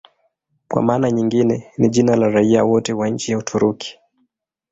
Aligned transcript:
Kwa 0.67 0.81
maana 0.81 1.11
nyingine 1.11 1.67
ni 1.77 1.89
jina 1.89 2.15
la 2.15 2.29
raia 2.29 2.63
wote 2.63 2.93
wa 2.93 3.09
nchi 3.09 3.31
ya 3.31 3.37
Uturuki. 3.37 3.99